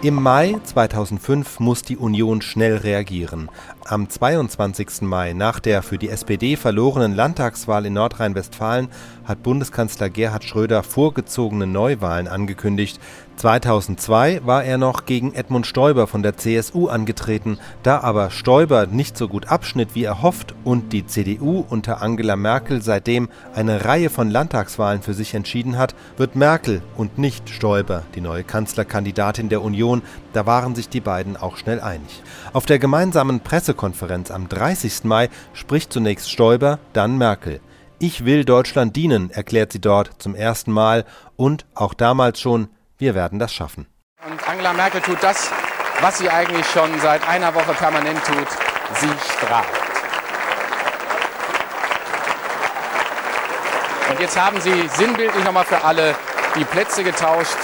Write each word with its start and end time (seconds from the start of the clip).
Im 0.00 0.22
Mai 0.22 0.54
2005 0.62 1.58
muss 1.58 1.82
die 1.82 1.96
Union 1.96 2.40
schnell 2.40 2.76
reagieren. 2.76 3.50
Am 3.84 4.08
22. 4.08 5.02
Mai, 5.02 5.32
nach 5.32 5.58
der 5.58 5.82
für 5.82 5.98
die 5.98 6.08
SPD 6.08 6.54
verlorenen 6.54 7.16
Landtagswahl 7.16 7.84
in 7.84 7.94
Nordrhein-Westfalen, 7.94 8.90
hat 9.24 9.42
Bundeskanzler 9.42 10.08
Gerhard 10.08 10.44
Schröder 10.44 10.84
vorgezogene 10.84 11.66
Neuwahlen 11.66 12.28
angekündigt. 12.28 13.00
2002 13.38 14.40
war 14.44 14.64
er 14.64 14.78
noch 14.78 15.06
gegen 15.06 15.32
Edmund 15.32 15.64
Stoiber 15.64 16.08
von 16.08 16.24
der 16.24 16.36
CSU 16.36 16.88
angetreten. 16.88 17.58
Da 17.84 18.00
aber 18.00 18.30
Stoiber 18.30 18.86
nicht 18.86 19.16
so 19.16 19.28
gut 19.28 19.46
abschnitt 19.46 19.90
wie 19.94 20.02
erhofft 20.02 20.56
und 20.64 20.92
die 20.92 21.06
CDU 21.06 21.64
unter 21.68 22.02
Angela 22.02 22.34
Merkel 22.34 22.82
seitdem 22.82 23.28
eine 23.54 23.84
Reihe 23.84 24.10
von 24.10 24.28
Landtagswahlen 24.28 25.02
für 25.02 25.14
sich 25.14 25.34
entschieden 25.34 25.78
hat, 25.78 25.94
wird 26.16 26.34
Merkel 26.34 26.82
und 26.96 27.18
nicht 27.18 27.48
Stoiber 27.48 28.02
die 28.16 28.20
neue 28.20 28.42
Kanzlerkandidatin 28.42 29.48
der 29.48 29.62
Union. 29.62 30.02
Da 30.32 30.44
waren 30.44 30.74
sich 30.74 30.88
die 30.88 31.00
beiden 31.00 31.36
auch 31.36 31.56
schnell 31.56 31.80
einig. 31.80 32.22
Auf 32.52 32.66
der 32.66 32.80
gemeinsamen 32.80 33.38
Pressekonferenz 33.38 34.32
am 34.32 34.48
30. 34.48 35.04
Mai 35.04 35.28
spricht 35.52 35.92
zunächst 35.92 36.28
Stoiber, 36.28 36.80
dann 36.92 37.18
Merkel. 37.18 37.60
Ich 38.00 38.24
will 38.24 38.44
Deutschland 38.44 38.96
dienen, 38.96 39.30
erklärt 39.30 39.72
sie 39.72 39.80
dort 39.80 40.10
zum 40.18 40.34
ersten 40.34 40.72
Mal 40.72 41.04
und 41.36 41.66
auch 41.74 41.94
damals 41.94 42.40
schon, 42.40 42.68
wir 42.98 43.14
werden 43.14 43.38
das 43.38 43.54
schaffen. 43.54 43.86
Und 44.26 44.48
Angela 44.48 44.72
Merkel 44.72 45.00
tut 45.00 45.22
das, 45.22 45.50
was 46.00 46.18
sie 46.18 46.28
eigentlich 46.28 46.66
schon 46.70 46.98
seit 47.00 47.26
einer 47.28 47.54
Woche 47.54 47.72
permanent 47.74 48.22
tut. 48.24 48.48
Sie 48.94 49.10
strahlt. 49.32 49.66
Und 54.10 54.20
jetzt 54.20 54.40
haben 54.40 54.60
sie 54.60 54.88
sinnbildlich 54.96 55.44
nochmal 55.44 55.64
für 55.64 55.82
alle 55.84 56.14
die 56.56 56.64
Plätze 56.64 57.04
getauscht. 57.04 57.56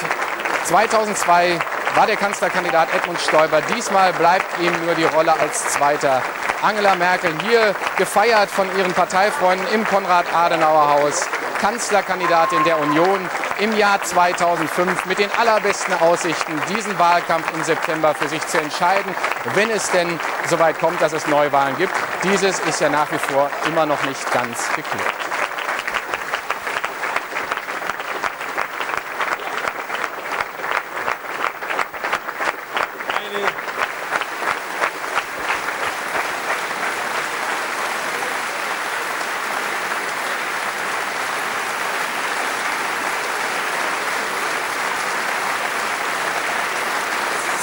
2002 0.67 1.59
war 1.95 2.07
der 2.07 2.17
Kanzlerkandidat 2.17 2.95
Edmund 2.95 3.21
Stoiber. 3.21 3.61
Diesmal 3.75 4.13
bleibt 4.13 4.61
ihm 4.61 4.73
nur 4.85 4.95
die 4.95 5.05
Rolle 5.05 5.33
als 5.39 5.73
Zweiter. 5.73 6.23
Angela 6.63 6.95
Merkel 6.95 7.33
hier 7.47 7.75
gefeiert 7.97 8.51
von 8.51 8.67
ihren 8.77 8.93
Parteifreunden 8.93 9.67
im 9.73 9.87
Konrad-Adenauer-Haus. 9.87 11.27
Kanzlerkandidatin 11.61 12.63
der 12.65 12.79
Union 12.79 13.29
im 13.61 13.77
Jahr 13.77 14.03
2005 14.03 15.07
mit 15.07 15.19
den 15.19 15.31
allerbesten 15.39 15.95
Aussichten, 15.95 16.53
diesen 16.75 16.99
Wahlkampf 16.99 17.53
im 17.55 17.63
September 17.63 18.15
für 18.15 18.29
sich 18.29 18.45
zu 18.47 18.59
entscheiden, 18.61 19.15
wenn 19.55 19.71
es 19.71 19.91
denn 19.91 20.19
soweit 20.49 20.79
kommt, 20.79 21.01
dass 21.01 21.13
es 21.13 21.27
Neuwahlen 21.27 21.77
gibt. 21.77 21.93
Dieses 22.23 22.59
ist 22.61 22.81
ja 22.81 22.89
nach 22.89 23.11
wie 23.13 23.19
vor 23.19 23.51
immer 23.67 23.87
noch 23.87 24.03
nicht 24.05 24.31
ganz 24.33 24.69
geklärt. 24.75 25.34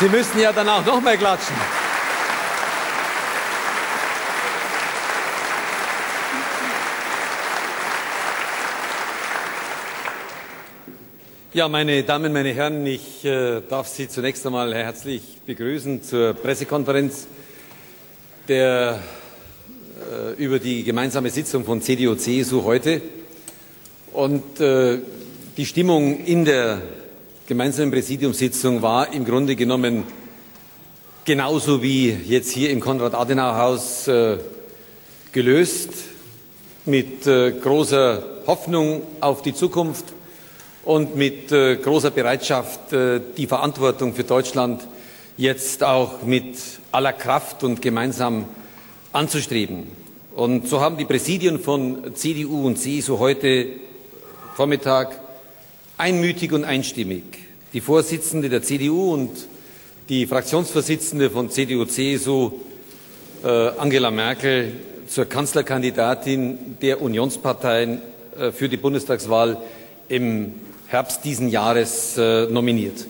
Sie 0.02 0.10
müssen 0.10 0.40
ja 0.40 0.52
dann 0.52 0.68
auch 0.68 0.84
noch 0.84 1.00
mehr 1.00 1.16
klatschen. 1.16 1.56
Ja, 11.54 11.68
meine 11.68 12.02
Damen, 12.02 12.34
meine 12.34 12.52
Herren, 12.52 12.84
ich 12.88 13.24
äh, 13.26 13.62
darf 13.70 13.90
Sie 13.90 14.10
zunächst 14.10 14.44
einmal 14.48 14.74
herzlich 14.74 15.40
begrüßen 15.46 16.02
zur 16.02 16.34
Pressekonferenz 16.34 17.28
der, 18.48 19.04
äh, 20.12 20.44
über 20.44 20.58
die 20.58 20.84
gemeinsame 20.84 21.30
Sitzung 21.30 21.64
von 21.64 21.80
CDU-CSU 21.80 22.64
heute. 22.64 23.04
Und 24.14 24.60
äh, 24.60 24.98
die 25.58 25.66
Stimmung 25.67 26.26
in 26.26 26.44
der 26.44 26.82
gemeinsamen 27.48 27.92
Präsidiumssitzung 27.92 28.82
war 28.82 29.12
im 29.14 29.26
Grunde 29.26 29.56
genommen 29.56 30.04
genauso 31.26 31.82
wie 31.82 32.10
jetzt 32.10 32.52
hier 32.52 32.70
im 32.70 32.80
Konrad-Adenauer-Haus 32.80 34.08
äh, 34.08 34.38
gelöst, 35.32 35.90
mit 36.86 37.28
äh, 37.28 37.52
großer 37.52 38.24
Hoffnung 38.48 39.04
auf 39.20 39.42
die 39.42 39.54
Zukunft 39.54 40.06
und 40.84 41.16
mit 41.16 41.52
äh, 41.52 41.76
großer 41.76 42.12
Bereitschaft, 42.12 42.80
die 42.92 43.48
Verantwortung 43.48 44.14
für 44.14 44.23
Deutschland 44.23 44.88
jetzt 45.38 45.84
auch 45.84 46.23
mit 46.23 46.58
aller 46.92 47.14
Kraft 47.14 47.64
und 47.64 47.82
gemeinsam 47.82 48.46
anzustreben. 49.14 49.88
Und 50.36 50.68
so 50.68 50.82
haben 50.82 50.98
die 50.98 51.06
Präsidien 51.06 51.60
von 51.60 52.16
CDU 52.16 52.66
und 52.66 52.78
CSU 52.78 53.20
heute 53.20 53.68
Vormittag 54.56 55.20
einmütig 56.02 56.52
und 56.52 56.64
einstimmig 56.66 57.22
die 57.73 57.80
Vorsitzende 57.80 58.50
der 58.50 58.64
CDU 58.64 59.14
und 59.14 59.30
die 60.10 60.26
Fraktionsvorsitzende 60.26 61.30
von 61.30 61.52
CDU-CSU, 61.52 62.52
äh, 63.44 63.48
Angela 63.78 64.10
Merkel, 64.10 64.73
zur 65.08 65.26
Kanzlerkandidatin 65.26 66.78
der 66.82 67.04
Unionsparteien 67.04 68.02
äh, 68.36 68.52
für 68.52 68.67
die 68.67 68.78
Bundestagswahl 68.78 69.61
im 70.10 70.54
Herbst 70.88 71.23
diesen 71.23 71.50
Jahres 71.50 72.17
äh, 72.17 72.48
nominiert. 72.48 73.06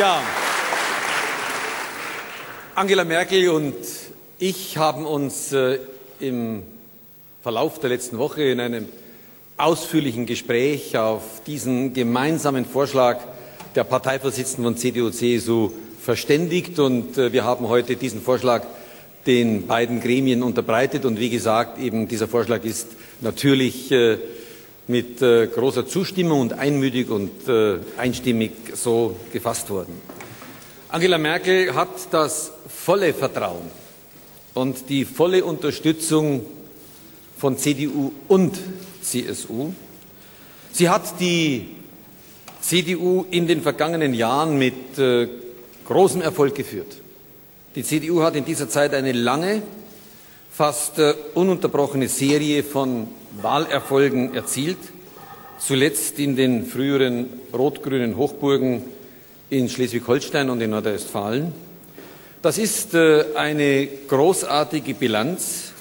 Ja, 0.00 0.22
Angela 2.80 3.04
Merkel 3.04 3.50
und 3.50 3.74
ich 4.38 4.78
haben 4.78 5.04
uns 5.04 5.52
äh, 5.52 5.80
im 6.18 6.62
Verlauf 7.42 7.78
der 7.78 7.90
letzten 7.90 8.16
Woche 8.16 8.44
in 8.44 8.58
einem 8.58 8.86
ausführlichen 9.58 10.24
Gespräch 10.24 10.96
auf 10.96 11.42
diesen 11.46 11.92
gemeinsamen 11.92 12.64
Vorschlag 12.64 13.18
der 13.74 13.84
Parteivorsitzenden 13.84 14.64
von 14.64 14.76
CDU, 14.78 15.10
CSU 15.10 15.72
verständigt 16.02 16.78
und 16.78 17.18
äh, 17.18 17.34
wir 17.34 17.44
haben 17.44 17.68
heute 17.68 17.96
diesen 17.96 18.22
Vorschlag 18.22 18.62
den 19.26 19.66
beiden 19.66 20.00
Gremien 20.00 20.42
unterbreitet 20.42 21.04
und 21.04 21.20
wie 21.20 21.28
gesagt, 21.28 21.78
eben 21.78 22.08
dieser 22.08 22.28
Vorschlag 22.28 22.64
ist 22.64 22.86
natürlich 23.20 23.92
äh, 23.92 24.16
mit 24.86 25.18
großer 25.18 25.86
Zustimmung 25.86 26.40
und 26.40 26.54
einmütig 26.54 27.10
und 27.10 27.30
einstimmig 27.96 28.50
so 28.74 29.14
gefasst 29.32 29.70
worden. 29.70 29.92
Angela 30.92 31.18
Merkel 31.18 31.72
hat 31.72 31.88
das 32.10 32.50
volle 32.68 33.14
Vertrauen 33.14 33.70
und 34.54 34.88
die 34.88 35.04
volle 35.04 35.44
Unterstützung 35.44 36.44
von 37.38 37.56
CDU 37.56 38.10
und 38.26 38.58
CSU. 39.00 39.72
Sie 40.72 40.88
hat 40.88 41.20
die 41.20 41.68
CDU 42.60 43.24
in 43.30 43.46
den 43.46 43.62
vergangenen 43.62 44.14
Jahren 44.14 44.58
mit 44.58 44.98
äh, 44.98 45.28
großem 45.86 46.22
Erfolg 46.22 46.56
geführt. 46.56 46.96
Die 47.76 47.84
CDU 47.84 48.22
hat 48.22 48.34
in 48.34 48.44
dieser 48.44 48.68
Zeit 48.68 48.92
eine 48.92 49.12
lange, 49.12 49.62
fast 50.50 50.98
äh, 50.98 51.14
ununterbrochene 51.34 52.08
Serie 52.08 52.64
von 52.64 53.06
Wahlerfolgen 53.40 54.34
erzielt, 54.34 54.78
zuletzt 55.60 56.18
in 56.18 56.34
den 56.34 56.66
früheren 56.66 57.28
rot-grünen 57.52 58.16
Hochburgen 58.16 58.82
in 59.50 59.68
Schleswig-Holstein 59.68 60.48
und 60.48 60.60
in 60.60 60.70
Nordrhein-Westfalen. 60.70 61.52
Das 62.40 62.56
ist 62.56 62.94
äh, 62.94 63.24
eine 63.34 63.86
großartige 64.08 64.94
Bilanz, 64.94 65.72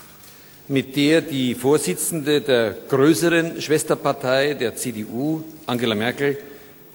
mit 0.67 0.95
der 0.95 1.21
die 1.21 1.55
Vorsitzende 1.55 2.41
der 2.41 2.75
größeren 2.89 3.61
Schwesterpartei 3.61 4.55
der 4.55 4.75
CDU, 4.75 5.43
Angela 5.65 5.95
Merkel, 5.95 6.37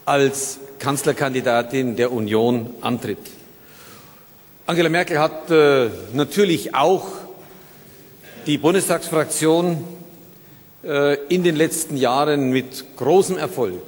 als 0.05 0.59
Kanzlerkandidatin 0.79 1.97
der 1.97 2.12
Union 2.12 2.75
antritt. 2.81 3.19
Angela 4.67 4.88
Merkel 4.88 5.19
hat 5.19 5.50
äh, 5.50 5.88
natürlich 6.12 6.75
auch 6.75 7.06
die 8.47 8.59
Bundestagsfraktion 8.59 9.82
äh, 10.85 11.17
in 11.29 11.43
den 11.43 11.56
letzten 11.56 11.97
Jahren 11.97 12.50
mit 12.50 12.85
großem 12.97 13.38
Erfolg, 13.38 13.82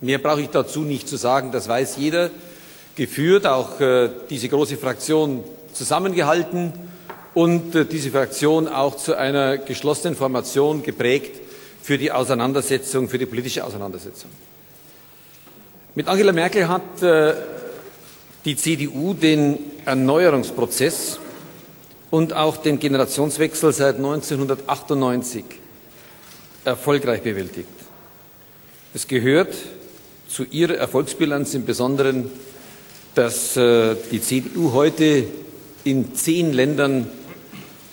mehr 0.00 0.18
brauche 0.18 0.42
ich 0.42 0.48
dazu 0.48 0.80
nicht 0.80 1.08
zu 1.08 1.16
sagen, 1.16 1.52
das 1.52 1.68
weiß 1.68 1.96
jeder, 1.96 2.30
geführt, 2.94 3.46
auch 3.46 3.80
äh, 3.80 4.08
diese 4.30 4.48
große 4.48 4.76
Fraktion 4.76 5.44
zusammengehalten 5.72 6.72
und 7.34 7.74
äh, 7.74 7.84
diese 7.84 8.10
Fraktion 8.10 8.68
auch 8.68 8.96
zu 8.96 9.14
einer 9.14 9.58
geschlossenen 9.58 10.16
Formation 10.16 10.82
geprägt 10.82 11.40
für 11.82 11.98
die 11.98 12.10
Auseinandersetzung, 12.10 13.08
für 13.08 13.18
die 13.18 13.26
politische 13.26 13.62
Auseinandersetzung. 13.64 14.30
Mit 15.94 16.08
Angela 16.08 16.32
Merkel 16.32 16.68
hat 16.68 17.02
äh, 17.02 17.34
die 18.44 18.56
CDU 18.56 19.14
den 19.14 19.58
Erneuerungsprozess 19.84 21.18
und 22.10 22.32
auch 22.32 22.56
den 22.56 22.78
Generationswechsel 22.78 23.72
seit 23.72 23.96
1998 23.96 25.44
erfolgreich 26.64 27.22
bewältigt. 27.22 27.68
Es 28.94 29.06
gehört 29.06 29.54
zu 30.28 30.44
ihrer 30.44 30.74
Erfolgsbilanz 30.74 31.54
im 31.54 31.64
Besonderen 31.64 32.30
dass 33.16 33.56
äh, 33.56 33.96
die 34.12 34.20
CDU 34.20 34.72
heute 34.72 35.24
in 35.84 36.14
zehn 36.14 36.52
Ländern 36.52 37.08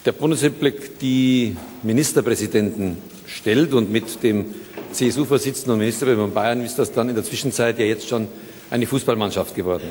der 0.06 0.12
Bundesrepublik 0.12 1.00
die 1.00 1.56
Ministerpräsidenten 1.82 2.98
stellt 3.26 3.74
und 3.74 3.90
mit 3.90 4.22
dem 4.22 4.54
CSU-Vorsitzenden 4.92 5.72
und 5.72 5.80
Ministerpräsidenten 5.80 6.34
von 6.34 6.34
Bayern 6.34 6.62
ist 6.62 6.78
das 6.78 6.92
dann 6.92 7.08
in 7.08 7.16
der 7.16 7.24
Zwischenzeit 7.24 7.80
ja 7.80 7.86
jetzt 7.86 8.10
schon 8.10 8.28
eine 8.70 8.86
Fußballmannschaft 8.86 9.56
geworden. 9.56 9.88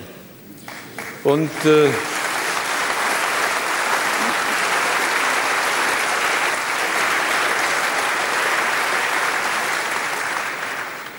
Und 1.24 1.50
äh, 1.64 1.88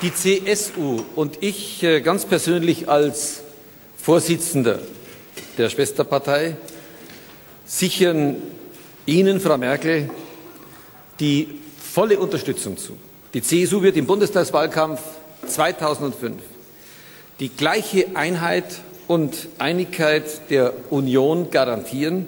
die 0.04 0.14
CSU 0.14 1.02
und 1.16 1.38
ich 1.42 1.82
äh, 1.82 2.02
ganz 2.02 2.26
persönlich 2.26 2.90
als 2.90 3.42
Vorsitzender 3.98 4.80
der 5.58 5.70
Schwesterpartei, 5.70 6.58
sichern 7.66 8.36
Ihnen, 9.06 9.40
Frau 9.40 9.58
Merkel, 9.58 10.10
die 11.22 11.48
volle 11.80 12.20
Unterstützung 12.20 12.78
zu. 12.78 12.98
Die 13.34 13.42
CSU 13.42 13.82
wird 13.82 13.96
im 13.96 14.06
Bundestagswahlkampf 14.06 15.00
2005 15.48 16.36
die 17.40 17.50
gleiche 17.50 18.08
Einheit 18.14 18.66
und 19.08 19.48
Einigkeit 19.58 20.50
der 20.50 20.74
Union 20.90 21.50
garantieren, 21.50 22.28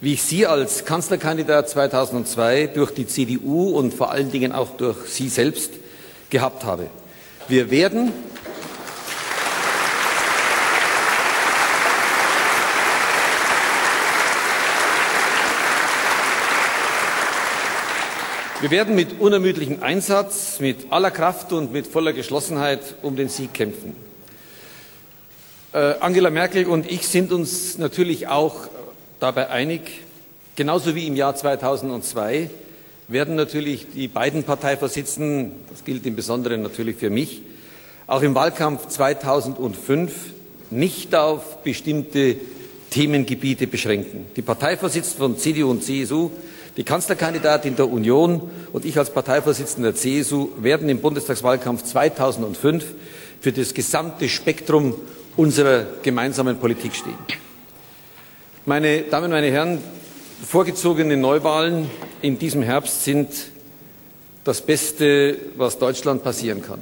wie 0.00 0.14
ich 0.14 0.24
Sie 0.24 0.44
als 0.44 0.84
Kanzlerkandidat 0.84 1.68
2002 1.68 2.66
durch 2.66 2.90
die 2.90 3.06
CDU 3.06 3.70
und 3.70 3.94
vor 3.94 4.10
allen 4.10 4.32
Dingen 4.32 4.50
auch 4.50 4.76
durch 4.76 4.96
Sie 5.06 5.28
selbst 5.28 5.70
gehabt 6.30 6.64
habe. 6.64 6.88
Wir 7.48 7.70
werden 7.70 8.12
Wir 18.60 18.70
werden 18.70 18.94
mit 18.94 19.20
unermüdlichem 19.20 19.82
Einsatz, 19.82 20.58
mit 20.58 20.90
aller 20.90 21.10
Kraft 21.10 21.52
und 21.52 21.70
mit 21.70 21.86
voller 21.86 22.14
Geschlossenheit 22.14 22.94
um 23.02 23.14
den 23.14 23.28
Sieg 23.28 23.52
kämpfen. 23.52 23.94
Äh, 25.74 25.96
Angela 26.00 26.30
Merkel 26.30 26.64
und 26.64 26.90
ich 26.90 27.06
sind 27.06 27.30
uns 27.30 27.76
natürlich 27.76 28.28
auch 28.28 28.68
dabei 29.20 29.50
einig, 29.50 29.82
genauso 30.56 30.94
wie 30.94 31.06
im 31.06 31.14
Jahr 31.14 31.36
2002 31.36 32.48
werden 33.08 33.34
natürlich 33.34 33.86
die 33.94 34.08
beiden 34.08 34.44
Parteivorsitzenden, 34.44 35.52
das 35.70 35.84
gilt 35.84 36.06
im 36.06 36.16
Besonderen 36.16 36.62
natürlich 36.62 36.96
für 36.96 37.10
mich, 37.10 37.42
auch 38.06 38.22
im 38.22 38.34
Wahlkampf 38.34 38.88
2005 38.88 40.12
nicht 40.70 41.14
auf 41.14 41.62
bestimmte 41.62 42.36
Themengebiete 42.90 43.66
beschränken. 43.66 44.26
Die 44.36 44.42
Parteivorsitzenden 44.42 45.18
von 45.18 45.38
CDU 45.38 45.70
und 45.70 45.82
CSU 45.82 46.30
die 46.76 46.84
Kanzlerkandidatin 46.84 47.76
der 47.76 47.88
Union 47.88 48.50
und 48.72 48.84
ich 48.84 48.98
als 48.98 49.10
Parteivorsitzender 49.10 49.92
der 49.92 50.00
CSU 50.00 50.48
werden 50.58 50.88
im 50.88 51.00
Bundestagswahlkampf 51.00 51.84
2005 51.84 52.84
für 53.40 53.52
das 53.52 53.74
gesamte 53.74 54.28
Spektrum 54.28 54.94
unserer 55.36 55.86
gemeinsamen 56.02 56.58
Politik 56.58 56.94
stehen. 56.94 57.18
Meine 58.66 59.02
Damen, 59.02 59.30
meine 59.30 59.50
Herren, 59.50 59.78
vorgezogene 60.44 61.16
Neuwahlen 61.16 61.90
in 62.20 62.38
diesem 62.38 62.62
Herbst 62.62 63.04
sind 63.04 63.28
das 64.44 64.60
Beste, 64.60 65.38
was 65.56 65.78
Deutschland 65.78 66.22
passieren 66.22 66.62
kann. 66.62 66.80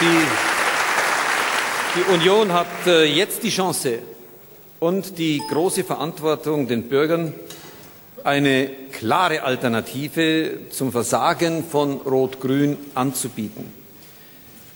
Die, 0.00 0.06
die 1.96 2.12
Union 2.12 2.52
hat 2.52 2.66
äh, 2.86 3.04
jetzt 3.04 3.42
die 3.42 3.48
Chance 3.48 4.00
und 4.80 5.16
die 5.18 5.40
große 5.50 5.84
Verantwortung, 5.84 6.68
den 6.68 6.82
Bürgern 6.88 7.32
eine 8.24 8.70
klare 8.90 9.42
Alternative 9.42 10.70
zum 10.70 10.92
Versagen 10.92 11.62
von 11.62 11.98
Rot-Grün 11.98 12.78
anzubieten. 12.94 13.70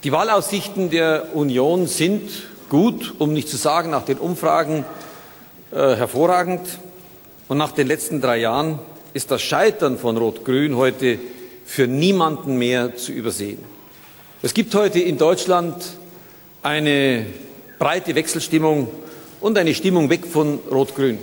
Die 0.05 0.13
Wahlaussichten 0.13 0.91
der 0.91 1.35
Union 1.35 1.87
sind 1.87 2.31
gut, 2.69 3.15
um 3.19 3.33
nicht 3.33 3.49
zu 3.49 3.57
sagen 3.57 3.91
nach 3.91 4.05
den 4.05 4.19
Umfragen 4.19 4.85
äh, 5.73 5.97
hervorragend. 5.97 6.61
Und 7.49 7.57
nach 7.57 7.73
den 7.73 7.87
letzten 7.87 8.21
drei 8.21 8.37
Jahren 8.37 8.79
ist 9.15 9.31
das 9.31 9.41
Scheitern 9.41 9.97
von 9.97 10.19
Rot-Grün 10.19 10.77
heute 10.77 11.19
für 11.65 11.87
niemanden 11.87 12.59
mehr 12.59 12.97
zu 12.97 13.13
übersehen. 13.13 13.59
Es 14.43 14.53
gibt 14.53 14.75
heute 14.75 15.01
in 15.01 15.17
Deutschland 15.17 15.75
eine 16.63 17.25
breite 17.79 18.15
Wechselstimmung 18.15 18.89
und 19.41 19.57
eine 19.57 19.75
Stimmung 19.75 20.11
weg 20.11 20.27
von 20.27 20.61
Rot-Grün. 20.71 21.19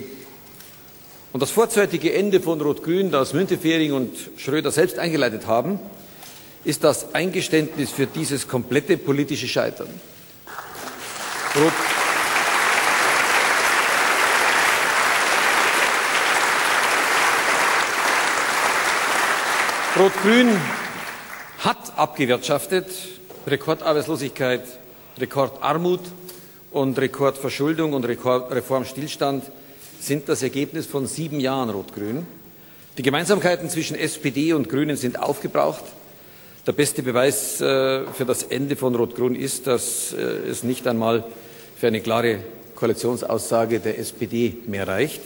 Und 1.35 1.41
das 1.41 1.51
vorzeitige 1.51 2.13
Ende 2.13 2.39
von 2.39 2.61
Rot-Grün, 2.61 3.11
das 3.11 3.33
Müntefering 3.33 3.91
und 3.91 4.15
Schröder 4.37 4.71
selbst 4.71 4.97
eingeleitet 4.97 5.47
haben, 5.47 5.81
ist 6.63 6.81
das 6.85 7.13
Eingeständnis 7.13 7.91
für 7.91 8.07
dieses 8.07 8.47
komplette 8.47 8.95
politische 8.95 9.45
Scheitern. 9.45 9.89
Rot 11.57 11.73
Rot-Grün 19.99 20.57
hat 21.59 21.97
abgewirtschaftet. 21.97 22.87
Rekordarbeitslosigkeit, 23.45 24.63
Rekordarmut 25.19 25.99
und 26.71 26.97
Rekordverschuldung 26.97 27.91
und 27.91 28.05
Reformstillstand 28.05 29.43
sind 30.05 30.29
das 30.29 30.43
Ergebnis 30.43 30.85
von 30.85 31.07
sieben 31.07 31.39
Jahren 31.39 31.69
Rot-Grün. 31.69 32.25
Die 32.97 33.01
Gemeinsamkeiten 33.01 33.69
zwischen 33.69 33.95
SPD 33.95 34.53
und 34.53 34.69
Grünen 34.69 34.97
sind 34.97 35.19
aufgebraucht. 35.19 35.83
Der 36.67 36.71
beste 36.71 37.03
Beweis 37.03 37.59
äh, 37.59 38.05
für 38.13 38.25
das 38.25 38.43
Ende 38.43 38.75
von 38.75 38.95
Rot-Grün 38.95 39.35
ist, 39.35 39.67
dass 39.67 40.13
äh, 40.13 40.21
es 40.49 40.63
nicht 40.63 40.87
einmal 40.87 41.23
für 41.75 41.87
eine 41.87 42.01
klare 42.01 42.39
Koalitionsaussage 42.75 43.79
der 43.79 43.99
SPD 43.99 44.57
mehr 44.67 44.87
reicht. 44.87 45.21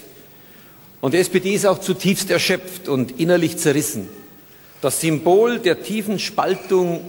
Und 1.01 1.13
die 1.13 1.17
SPD 1.17 1.53
ist 1.53 1.65
auch 1.65 1.79
zutiefst 1.79 2.29
erschöpft 2.31 2.89
und 2.89 3.19
innerlich 3.19 3.57
zerrissen 3.57 4.09
Das 4.81 4.99
Symbol 5.01 5.59
der 5.59 5.81
tiefen 5.81 6.19
Spaltung 6.19 7.01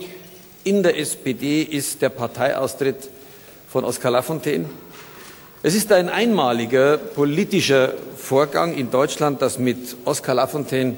in 0.64 0.82
der 0.82 0.98
SPD 0.98 1.62
ist 1.62 2.02
der 2.02 2.10
Parteiaustritt 2.10 3.08
von 3.68 3.84
Oskar 3.84 4.10
Lafontaine. 4.10 4.66
Es 5.62 5.74
ist 5.74 5.92
ein 5.92 6.08
einmaliger 6.08 6.96
politischer 6.96 7.92
Vorgang 8.16 8.74
in 8.74 8.90
Deutschland, 8.90 9.42
dass 9.42 9.58
mit 9.58 9.94
Oskar 10.06 10.34
Lafontaine 10.34 10.96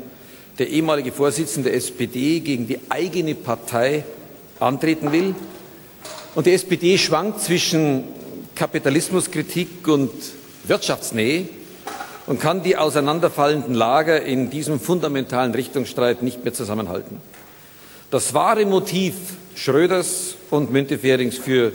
der 0.57 0.69
ehemalige 0.69 1.11
Vorsitzende 1.11 1.71
der 1.71 1.79
SPD 1.79 2.39
gegen 2.39 2.69
die 2.69 2.79
eigene 2.89 3.35
Partei 3.35 4.05
antreten 4.61 5.11
will. 5.11 5.35
Und 6.37 6.47
die 6.47 6.53
SPD 6.53 6.97
schwankt 6.97 7.41
zwischen 7.41 8.05
Kapitalismuskritik 8.55 9.89
und 9.89 10.13
Wirtschaftsnähe 10.63 11.49
und 12.29 12.41
kann 12.41 12.63
die 12.63 12.77
auseinanderfallenden 12.77 13.75
Lager 13.75 14.23
in 14.23 14.49
diesem 14.49 14.79
fundamentalen 14.79 15.53
Richtungsstreit 15.55 16.23
nicht 16.23 16.45
mehr 16.45 16.55
zusammenhalten. 16.55 17.21
Das 18.13 18.33
wahre 18.33 18.65
Motiv 18.65 19.15
Schröders 19.57 20.37
und 20.51 20.71
Münteferings 20.71 21.37
für 21.37 21.73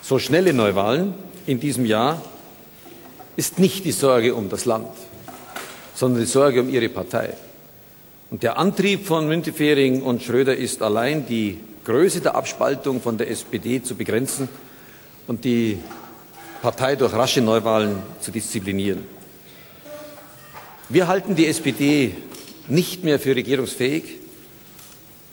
so 0.00 0.20
schnelle 0.20 0.52
Neuwahlen 0.52 1.23
in 1.46 1.60
diesem 1.60 1.84
Jahr 1.84 2.22
ist 3.36 3.58
nicht 3.58 3.84
die 3.84 3.92
Sorge 3.92 4.34
um 4.34 4.48
das 4.48 4.64
Land, 4.64 4.88
sondern 5.94 6.22
die 6.22 6.30
Sorge 6.30 6.60
um 6.60 6.70
ihre 6.70 6.88
Partei. 6.88 7.34
Und 8.30 8.42
der 8.42 8.58
Antrieb 8.58 9.06
von 9.06 9.28
Müntefering 9.28 10.02
und 10.02 10.22
Schröder 10.22 10.56
ist 10.56 10.82
allein 10.82 11.26
die 11.26 11.58
Größe 11.84 12.20
der 12.20 12.34
Abspaltung 12.34 13.00
von 13.00 13.18
der 13.18 13.30
SPD 13.30 13.82
zu 13.82 13.94
begrenzen 13.94 14.48
und 15.26 15.44
die 15.44 15.78
Partei 16.62 16.96
durch 16.96 17.12
rasche 17.12 17.42
Neuwahlen 17.42 17.98
zu 18.20 18.30
disziplinieren. 18.30 19.06
Wir 20.88 21.08
halten 21.08 21.34
die 21.34 21.46
SPD 21.46 22.14
nicht 22.68 23.04
mehr 23.04 23.18
für 23.18 23.36
regierungsfähig. 23.36 24.04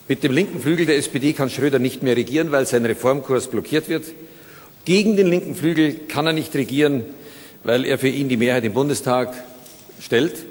Mit 0.07 0.23
dem 0.23 0.33
linken 0.33 0.59
Flügel 0.59 0.85
der 0.85 0.97
SPD 0.97 1.33
kann 1.33 1.49
Schröder 1.49 1.79
nicht 1.79 2.03
mehr 2.03 2.17
regieren, 2.17 2.51
weil 2.51 2.65
sein 2.65 2.85
Reformkurs 2.85 3.47
blockiert 3.47 3.87
wird. 3.87 4.05
Gegen 4.85 5.15
den 5.15 5.27
linken 5.27 5.55
Flügel 5.55 5.93
kann 6.07 6.25
er 6.25 6.33
nicht 6.33 6.55
regieren, 6.55 7.03
weil 7.63 7.85
er 7.85 7.99
für 7.99 8.07
ihn 8.07 8.29
die 8.29 8.37
Mehrheit 8.37 8.63
im 8.63 8.73
Bundestag 8.73 9.33
stellt. 9.99 10.45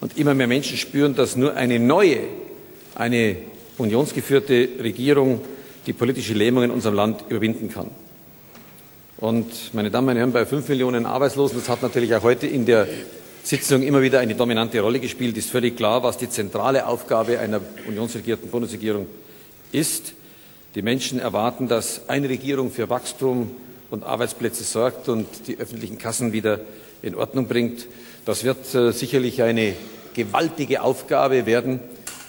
Und 0.00 0.18
immer 0.18 0.34
mehr 0.34 0.46
Menschen 0.46 0.76
spüren, 0.76 1.14
dass 1.14 1.36
nur 1.36 1.54
eine 1.54 1.78
neue, 1.78 2.20
eine 2.94 3.36
unionsgeführte 3.78 4.68
Regierung 4.82 5.40
die 5.86 5.92
politische 5.92 6.34
Lähmung 6.34 6.64
in 6.64 6.70
unserem 6.70 6.94
Land 6.94 7.24
überwinden 7.28 7.70
kann. 7.70 7.90
Und 9.18 9.74
meine 9.74 9.90
Damen 9.90 10.10
und 10.10 10.16
Herren, 10.16 10.32
bei 10.32 10.44
fünf 10.44 10.68
Millionen 10.68 11.06
Arbeitslosen, 11.06 11.58
das 11.58 11.68
hat 11.68 11.82
natürlich 11.82 12.14
auch 12.14 12.22
heute 12.22 12.46
in 12.46 12.66
der 12.66 12.86
Sitzung 13.42 13.82
immer 13.82 14.02
wieder 14.02 14.20
eine 14.20 14.34
dominante 14.34 14.80
Rolle 14.80 15.00
gespielt, 15.00 15.36
ist 15.36 15.50
völlig 15.50 15.76
klar, 15.76 16.02
was 16.02 16.18
die 16.18 16.28
zentrale 16.28 16.86
Aufgabe 16.86 17.38
einer 17.38 17.60
unionsregierten 17.86 18.50
Bundesregierung 18.50 19.06
ist. 19.72 20.12
Die 20.74 20.82
Menschen 20.82 21.18
erwarten, 21.18 21.68
dass 21.68 22.08
eine 22.08 22.28
Regierung 22.28 22.70
für 22.70 22.90
Wachstum 22.90 23.50
und 23.90 24.04
Arbeitsplätze 24.04 24.64
sorgt 24.64 25.08
und 25.08 25.26
die 25.46 25.58
öffentlichen 25.58 25.98
Kassen 25.98 26.32
wieder 26.32 26.60
in 27.02 27.14
Ordnung 27.14 27.46
bringt. 27.46 27.86
Das 28.24 28.44
wird 28.44 28.74
äh, 28.74 28.92
sicherlich 28.92 29.42
eine 29.42 29.74
gewaltige 30.14 30.82
Aufgabe 30.82 31.46
werden. 31.46 31.80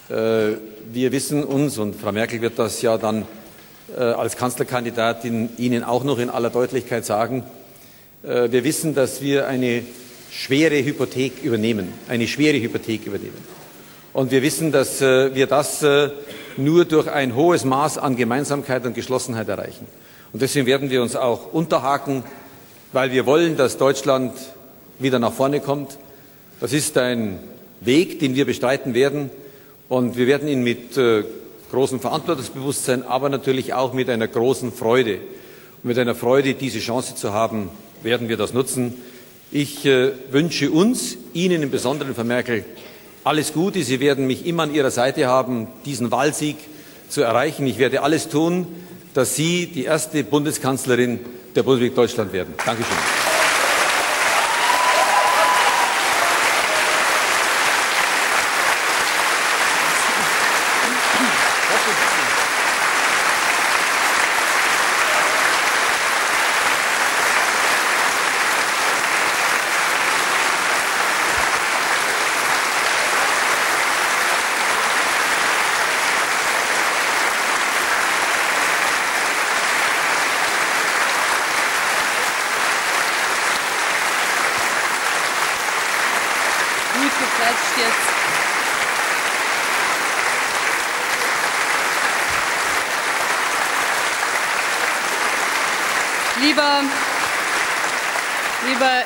Äh, 0.09 0.57
wir 0.91 1.11
wissen 1.11 1.43
uns, 1.43 1.77
und 1.77 1.95
Frau 1.95 2.11
Merkel 2.11 2.41
wird 2.41 2.59
das 2.59 2.81
ja 2.81 2.97
dann 2.97 3.25
äh, 3.95 4.01
als 4.01 4.35
Kanzlerkandidatin 4.35 5.49
Ihnen 5.57 5.83
auch 5.83 6.03
noch 6.03 6.19
in 6.19 6.29
aller 6.29 6.49
Deutlichkeit 6.49 7.05
sagen, 7.05 7.43
äh, 8.23 8.51
wir 8.51 8.63
wissen, 8.63 8.93
dass 8.93 9.21
wir 9.21 9.47
eine 9.47 9.83
schwere 10.31 10.83
Hypothek 10.83 11.43
übernehmen, 11.43 11.93
eine 12.07 12.27
schwere 12.27 12.59
Hypothek 12.61 13.05
übernehmen. 13.07 13.57
Und 14.13 14.31
wir 14.31 14.41
wissen, 14.41 14.71
dass 14.71 15.01
äh, 15.01 15.33
wir 15.35 15.47
das 15.47 15.83
äh, 15.83 16.09
nur 16.57 16.85
durch 16.85 17.07
ein 17.07 17.35
hohes 17.35 17.65
Maß 17.65 17.97
an 17.97 18.15
Gemeinsamkeit 18.15 18.85
und 18.85 18.93
Geschlossenheit 18.93 19.47
erreichen. 19.47 19.87
Und 20.33 20.41
deswegen 20.41 20.65
werden 20.65 20.89
wir 20.89 21.01
uns 21.01 21.15
auch 21.15 21.53
unterhaken, 21.53 22.23
weil 22.93 23.11
wir 23.11 23.25
wollen, 23.25 23.57
dass 23.57 23.77
Deutschland 23.77 24.33
wieder 24.99 25.19
nach 25.19 25.33
vorne 25.33 25.59
kommt. 25.59 25.97
Das 26.59 26.73
ist 26.73 26.97
ein 26.97 27.39
Weg, 27.81 28.19
den 28.19 28.35
wir 28.35 28.45
bestreiten 28.45 28.93
werden. 28.93 29.29
Und 29.89 30.17
wir 30.17 30.27
werden 30.27 30.47
ihn 30.47 30.63
mit 30.63 30.97
äh, 30.97 31.23
großem 31.71 31.99
Verantwortungsbewusstsein, 31.99 33.03
aber 33.03 33.29
natürlich 33.29 33.73
auch 33.73 33.93
mit 33.93 34.09
einer 34.09 34.27
großen 34.27 34.71
Freude. 34.71 35.19
Und 35.83 35.89
mit 35.89 35.97
einer 35.97 36.15
Freude, 36.15 36.55
diese 36.55 36.79
Chance 36.79 37.15
zu 37.15 37.33
haben, 37.33 37.69
werden 38.03 38.29
wir 38.29 38.37
das 38.37 38.53
nutzen. 38.53 38.95
Ich 39.51 39.85
äh, 39.85 40.11
wünsche 40.29 40.71
uns, 40.71 41.17
Ihnen 41.33 41.63
im 41.63 41.71
Besonderen, 41.71 42.15
Frau 42.15 42.25
Merkel, 42.25 42.65
alles 43.23 43.53
Gute. 43.53 43.83
Sie 43.83 43.99
werden 43.99 44.27
mich 44.27 44.45
immer 44.45 44.63
an 44.63 44.73
Ihrer 44.73 44.91
Seite 44.91 45.27
haben, 45.27 45.67
diesen 45.85 46.11
Wahlsieg 46.11 46.57
zu 47.09 47.21
erreichen. 47.21 47.65
Ich 47.67 47.77
werde 47.77 48.01
alles 48.01 48.27
tun, 48.27 48.67
dass 49.17 49.35
Sie 49.35 49.65
die 49.65 49.85
erste 49.85 50.23
Bundeskanzlerin 50.23 51.19
der 51.55 51.63
Bundesrepublik 51.63 51.95
Deutschland 51.95 52.31
werden. 52.33 52.53
Dankeschön. 52.63 53.16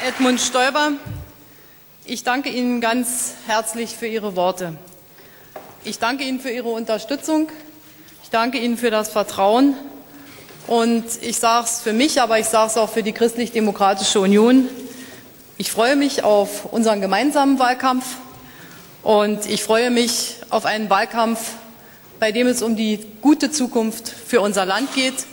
Edmund 0.03 0.41
Stoiber, 0.41 0.93
ich 2.05 2.23
danke 2.23 2.49
Ihnen 2.49 2.81
ganz 2.81 3.35
herzlich 3.45 3.95
für 3.95 4.07
Ihre 4.07 4.35
Worte. 4.35 4.75
Ich 5.83 5.99
danke 5.99 6.23
Ihnen 6.23 6.39
für 6.39 6.49
Ihre 6.49 6.69
Unterstützung. 6.69 7.49
Ich 8.23 8.31
danke 8.31 8.57
Ihnen 8.57 8.77
für 8.77 8.89
das 8.89 9.09
Vertrauen. 9.09 9.75
Und 10.65 11.05
ich 11.21 11.37
sage 11.37 11.65
es 11.65 11.81
für 11.81 11.93
mich, 11.93 12.19
aber 12.19 12.39
ich 12.39 12.47
sage 12.47 12.71
es 12.71 12.77
auch 12.77 12.89
für 12.89 13.03
die 13.03 13.11
Christlich-Demokratische 13.11 14.19
Union. 14.19 14.67
Ich 15.59 15.71
freue 15.71 15.95
mich 15.95 16.23
auf 16.23 16.65
unseren 16.73 16.99
gemeinsamen 16.99 17.59
Wahlkampf 17.59 18.05
und 19.03 19.45
ich 19.45 19.61
freue 19.61 19.91
mich 19.91 20.37
auf 20.49 20.65
einen 20.65 20.89
Wahlkampf, 20.89 21.39
bei 22.19 22.31
dem 22.31 22.47
es 22.47 22.63
um 22.63 22.75
die 22.75 23.05
gute 23.21 23.51
Zukunft 23.51 24.09
für 24.09 24.41
unser 24.41 24.65
Land 24.65 24.95
geht 24.95 25.25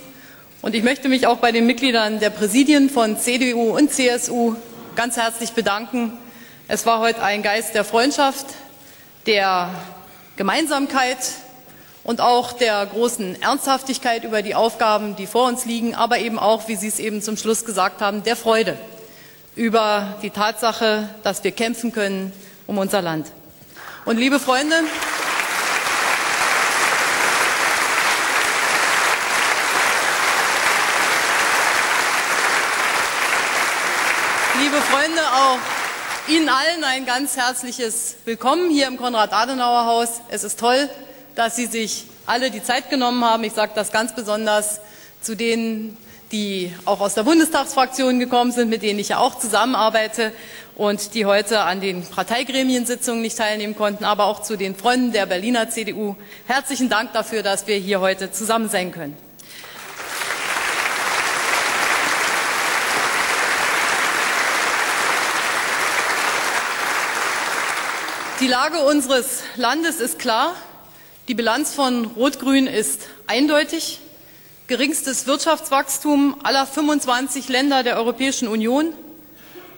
und 0.60 0.74
ich 0.74 0.82
möchte 0.82 1.08
mich 1.08 1.26
auch 1.26 1.38
bei 1.38 1.52
den 1.52 1.66
Mitgliedern 1.66 2.20
der 2.20 2.30
Präsidien 2.30 2.90
von 2.90 3.18
CDU 3.18 3.76
und 3.76 3.92
CSU 3.92 4.56
ganz 4.96 5.16
herzlich 5.16 5.52
bedanken. 5.52 6.12
Es 6.66 6.84
war 6.84 6.98
heute 6.98 7.22
ein 7.22 7.42
Geist 7.42 7.74
der 7.74 7.84
Freundschaft, 7.84 8.46
der 9.26 9.70
Gemeinsamkeit 10.36 11.18
und 12.02 12.20
auch 12.20 12.52
der 12.52 12.84
großen 12.86 13.40
Ernsthaftigkeit 13.40 14.24
über 14.24 14.42
die 14.42 14.54
Aufgaben, 14.54 15.14
die 15.14 15.26
vor 15.26 15.46
uns 15.46 15.64
liegen, 15.64 15.94
aber 15.94 16.18
eben 16.18 16.38
auch, 16.38 16.66
wie 16.66 16.76
Sie 16.76 16.88
es 16.88 16.98
eben 16.98 17.22
zum 17.22 17.36
Schluss 17.36 17.64
gesagt 17.64 18.00
haben, 18.00 18.24
der 18.24 18.36
Freude 18.36 18.76
über 19.54 20.16
die 20.22 20.30
Tatsache, 20.30 21.08
dass 21.22 21.44
wir 21.44 21.52
kämpfen 21.52 21.92
können 21.92 22.32
um 22.66 22.78
unser 22.78 23.02
Land. 23.02 23.28
Und 24.04 24.18
liebe 24.18 24.40
Freunde, 24.40 24.76
Liebe 34.60 34.82
Freunde, 34.82 35.20
auch 35.20 35.58
Ihnen 36.28 36.50
allen 36.50 36.84
ein 36.84 37.06
ganz 37.06 37.38
herzliches 37.38 38.16
Willkommen 38.26 38.68
hier 38.68 38.86
im 38.86 38.98
Konrad-Adenauer-Haus. 38.98 40.20
Es 40.28 40.44
ist 40.44 40.60
toll, 40.60 40.90
dass 41.34 41.56
Sie 41.56 41.64
sich 41.64 42.04
alle 42.26 42.50
die 42.50 42.62
Zeit 42.62 42.90
genommen 42.90 43.24
haben. 43.24 43.44
Ich 43.44 43.54
sage 43.54 43.72
das 43.74 43.92
ganz 43.92 44.14
besonders 44.14 44.82
zu 45.22 45.34
denen, 45.34 45.96
die 46.30 46.70
auch 46.84 47.00
aus 47.00 47.14
der 47.14 47.22
Bundestagsfraktion 47.22 48.18
gekommen 48.18 48.52
sind, 48.52 48.68
mit 48.68 48.82
denen 48.82 48.98
ich 48.98 49.08
ja 49.08 49.20
auch 49.20 49.38
zusammenarbeite 49.38 50.32
und 50.76 51.14
die 51.14 51.24
heute 51.24 51.60
an 51.60 51.80
den 51.80 52.04
Parteigremiensitzungen 52.04 53.22
nicht 53.22 53.38
teilnehmen 53.38 53.74
konnten, 53.74 54.04
aber 54.04 54.26
auch 54.26 54.42
zu 54.42 54.58
den 54.58 54.76
Freunden 54.76 55.12
der 55.12 55.24
Berliner 55.24 55.70
CDU. 55.70 56.14
Herzlichen 56.46 56.90
Dank 56.90 57.14
dafür, 57.14 57.42
dass 57.42 57.66
wir 57.66 57.76
hier 57.76 58.00
heute 58.00 58.30
zusammen 58.30 58.68
sein 58.68 58.92
können. 58.92 59.16
Die 68.40 68.46
Lage 68.46 68.78
unseres 68.84 69.42
Landes 69.56 69.98
ist 69.98 70.20
klar. 70.20 70.54
Die 71.26 71.34
Bilanz 71.34 71.74
von 71.74 72.04
Rot-Grün 72.04 72.68
ist 72.68 73.08
eindeutig. 73.26 73.98
Geringstes 74.68 75.26
Wirtschaftswachstum 75.26 76.36
aller 76.44 76.64
25 76.64 77.48
Länder 77.48 77.82
der 77.82 77.96
Europäischen 77.96 78.46
Union, 78.46 78.92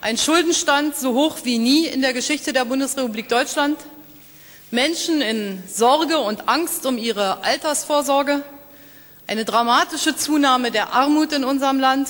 ein 0.01 0.15
Schuldenstand 0.15 0.95
so 0.95 1.15
hoch 1.15 1.37
wie 1.43 1.57
nie 1.57 1.87
in 1.87 2.01
der 2.01 2.13
Geschichte 2.13 2.53
der 2.53 2.65
Bundesrepublik 2.65 3.29
Deutschland, 3.29 3.79
Menschen 4.69 5.21
in 5.21 5.63
Sorge 5.67 6.19
und 6.19 6.47
Angst 6.47 6.85
um 6.85 6.99
ihre 6.99 7.43
Altersvorsorge, 7.43 8.43
eine 9.25 9.43
dramatische 9.43 10.15
Zunahme 10.15 10.69
der 10.69 10.93
Armut 10.93 11.33
in 11.33 11.43
unserem 11.43 11.79
Land, 11.79 12.09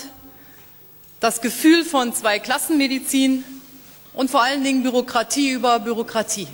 das 1.22 1.39
Gefühl 1.39 1.86
von 1.86 2.13
Zweiklassenmedizin 2.13 3.46
und 4.13 4.29
vor 4.29 4.43
allen 4.43 4.63
Dingen 4.63 4.83
Bürokratie 4.83 5.51
über 5.51 5.79
Bürokratie. 5.79 6.47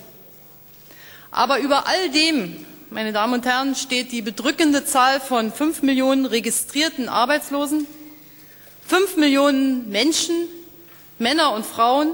Aber 1.32 1.60
über 1.60 1.88
all 1.88 2.10
dem, 2.10 2.66
meine 2.90 3.14
Damen 3.14 3.34
und 3.34 3.46
Herren, 3.46 3.76
steht 3.76 4.12
die 4.12 4.22
bedrückende 4.22 4.86
Zahl 4.86 5.20
von 5.20 5.52
fünf 5.52 5.82
Millionen 5.82 6.26
registrierten 6.26 7.10
Arbeitslosen, 7.10 7.86
fünf 8.86 9.18
Millionen 9.18 9.90
Menschen, 9.90 10.36
Männer 11.20 11.54
und 11.54 11.66
Frauen, 11.66 12.12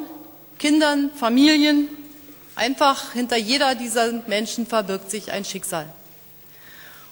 Kindern, 0.57 1.12
Familien, 1.15 1.89
Einfach 2.55 3.13
hinter 3.13 3.35
jeder 3.35 3.73
dieser 3.73 4.12
Menschen 4.27 4.67
verbirgt 4.67 5.09
sich 5.09 5.31
ein 5.31 5.43
Schicksal. 5.43 5.91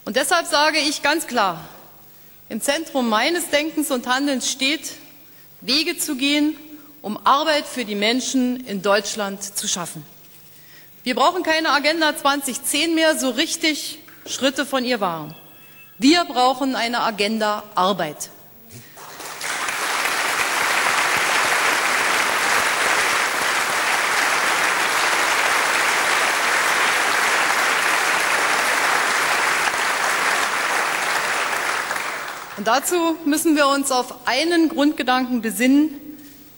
Und 0.06 0.16
deshalb 0.16 0.46
sage 0.46 0.78
ich 0.78 1.02
ganz 1.02 1.26
klar, 1.26 1.68
im 2.50 2.62
Zentrum 2.62 3.10
meines 3.10 3.50
Denkens 3.50 3.90
und 3.90 4.06
Handelns 4.08 4.52
steht, 4.52 4.94
Wege 5.62 5.98
zu 5.98 6.16
gehen, 6.16 6.56
um 7.02 7.18
Arbeit 7.26 7.66
für 7.66 7.86
die 7.86 7.96
Menschen 7.96 8.66
in 8.68 8.82
Deutschland 8.82 9.44
zu 9.44 9.68
schaffen. 9.68 10.06
Wir 11.04 11.16
brauchen 11.16 11.44
keine 11.44 11.70
Agenda 11.72 12.16
2010 12.16 12.94
mehr, 12.94 13.18
so 13.18 13.30
richtig 13.30 14.00
Schritte 14.26 14.66
von 14.66 14.86
ihr 14.86 15.00
waren. 15.02 15.36
Wir 15.98 16.26
brauchen 16.26 16.76
eine 16.76 17.02
Agenda 17.02 17.64
Arbeit. 17.76 18.30
Und 32.58 32.68
dazu 32.68 33.18
müssen 33.26 33.56
wir 33.56 33.68
uns 33.68 33.92
auf 33.92 34.28
einen 34.28 34.70
Grundgedanken 34.70 35.42
besinnen. 35.42 36.01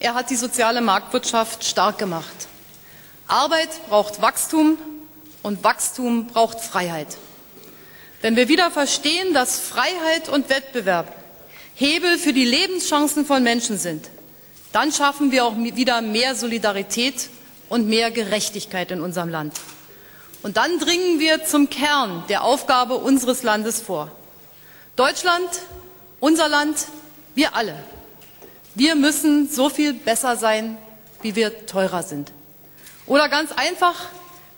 Er 0.04 0.12
hat 0.12 0.28
die 0.28 0.36
soziale 0.36 0.82
Marktwirtschaft 0.82 1.64
stark 1.64 1.96
gemacht. 1.96 2.46
Arbeit 3.26 3.70
braucht 3.88 4.20
Wachstum 4.20 4.76
und 5.42 5.64
Wachstum 5.64 6.26
braucht 6.26 6.60
Freiheit. 6.60 7.16
Wenn 8.20 8.36
wir 8.36 8.48
wieder 8.48 8.70
verstehen, 8.70 9.32
dass 9.32 9.58
Freiheit 9.58 10.28
und 10.28 10.50
Wettbewerb 10.50 11.10
Hebel 11.74 12.18
für 12.18 12.34
die 12.34 12.44
Lebenschancen 12.44 13.24
von 13.24 13.42
Menschen 13.42 13.78
sind, 13.78 14.10
dann 14.72 14.92
schaffen 14.92 15.32
wir 15.32 15.46
auch 15.46 15.56
wieder 15.56 16.02
mehr 16.02 16.34
Solidarität 16.34 17.30
und 17.70 17.88
mehr 17.88 18.10
Gerechtigkeit 18.10 18.90
in 18.90 19.00
unserem 19.00 19.30
Land. 19.30 19.54
Und 20.42 20.58
dann 20.58 20.78
dringen 20.80 21.18
wir 21.18 21.46
zum 21.46 21.70
Kern 21.70 22.24
der 22.28 22.44
Aufgabe 22.44 22.96
unseres 22.96 23.42
Landes 23.42 23.80
vor. 23.80 24.12
Deutschland 24.96 25.48
unser 26.20 26.50
Land, 26.50 26.88
wir 27.34 27.56
alle, 27.56 27.74
wir 28.74 28.94
müssen 28.94 29.48
so 29.48 29.68
viel 29.68 29.94
besser 29.94 30.36
sein, 30.36 30.76
wie 31.22 31.36
wir 31.36 31.66
teurer 31.66 32.02
sind. 32.02 32.32
Oder 33.06 33.28
ganz 33.28 33.52
einfach, 33.52 34.08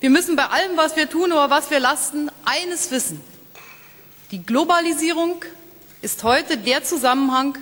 wir 0.01 0.11
müssen 0.11 0.37
bei 0.37 0.47
allem, 0.47 0.77
was 0.77 0.97
wir 0.97 1.09
tun 1.09 1.33
oder 1.33 1.51
was 1.51 1.71
wir 1.71 1.81
lasten, 1.81 2.31
eines 2.45 2.91
wissen. 2.91 3.21
Die 4.31 4.45
Globalisierung 4.45 5.45
ist 6.03 6.23
heute 6.25 6.57
der 6.57 6.85
Zusammenhang, 6.85 7.59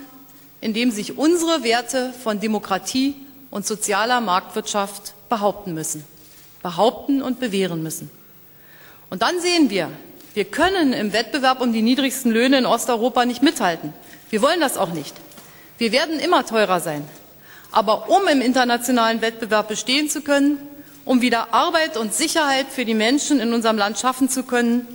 in 0.61 0.73
dem 0.73 0.91
sich 0.91 1.17
unsere 1.17 1.63
Werte 1.63 2.13
von 2.23 2.39
Demokratie 2.39 3.15
und 3.51 3.65
sozialer 3.65 4.21
Marktwirtschaft 4.21 5.13
behaupten 5.29 5.73
müssen, 5.73 6.03
behaupten 6.63 7.21
und 7.21 7.39
bewähren 7.39 7.83
müssen. 7.83 8.09
Und 9.09 9.21
dann 9.21 9.39
sehen 9.39 9.69
wir, 9.69 9.91
wir 10.33 10.45
können 10.45 10.93
im 10.93 11.13
Wettbewerb 11.13 11.61
um 11.61 11.71
die 11.71 11.81
niedrigsten 11.81 12.31
Löhne 12.31 12.57
in 12.57 12.65
Osteuropa 12.65 13.25
nicht 13.25 13.43
mithalten. 13.43 13.93
Wir 14.29 14.41
wollen 14.41 14.59
das 14.59 14.77
auch 14.77 14.91
nicht. 14.91 15.15
Wir 15.77 15.91
werden 15.91 16.19
immer 16.19 16.45
teurer 16.45 16.79
sein. 16.79 17.07
Aber 17.71 18.09
um 18.09 18.27
im 18.27 18.41
internationalen 18.41 19.21
Wettbewerb 19.21 19.67
bestehen 19.67 20.09
zu 20.09 20.21
können, 20.21 20.57
um 21.03 21.21
wieder 21.21 21.53
Arbeit 21.53 21.97
und 21.97 22.13
Sicherheit 22.13 22.67
für 22.69 22.85
die 22.85 22.93
Menschen 22.93 23.39
in 23.39 23.53
unserem 23.53 23.77
Land 23.77 23.99
schaffen 23.99 24.29
zu 24.29 24.43
können, 24.43 24.87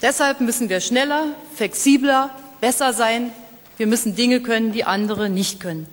deshalb 0.00 0.40
müssen 0.40 0.68
wir 0.68 0.80
schneller, 0.80 1.26
flexibler, 1.54 2.30
besser 2.60 2.92
sein. 2.92 3.32
Wir 3.76 3.86
müssen 3.86 4.14
Dinge 4.14 4.40
können, 4.40 4.72
die 4.72 4.84
andere 4.84 5.28
nicht 5.28 5.60
können. 5.60 5.86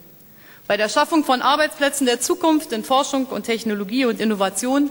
Bei 0.67 0.77
der 0.77 0.89
Schaffung 0.89 1.23
von 1.23 1.41
Arbeitsplätzen 1.41 2.05
der 2.05 2.19
Zukunft 2.19 2.71
in 2.73 2.83
Forschung 2.83 3.25
und 3.25 3.43
Technologie 3.43 4.05
und 4.05 4.19
Innovation, 4.19 4.89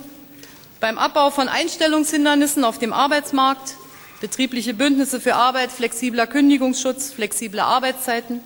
beim 0.81 0.99
Abbau 0.99 1.31
von 1.31 1.49
Einstellungshindernissen 1.49 2.65
auf 2.65 2.79
dem 2.79 2.93
Arbeitsmarkt, 2.93 3.75
betriebliche 4.21 4.75
Bündnisse 4.75 5.21
für 5.21 5.35
Arbeit, 5.35 5.71
flexibler 5.71 6.27
Kündigungsschutz, 6.27 7.13
flexible 7.13 7.61
Arbeitszeiten, 7.61 8.41